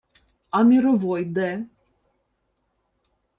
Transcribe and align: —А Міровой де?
—А 0.51 0.63
Міровой 0.63 1.25
де? 1.25 1.65